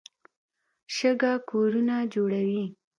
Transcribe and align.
شګه 0.95 1.33
کورونه 1.49 1.95
جوړوي. 2.13 2.63